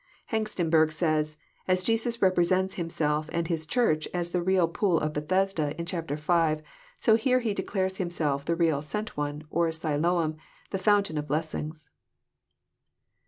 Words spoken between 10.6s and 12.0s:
the Fountain of blessings."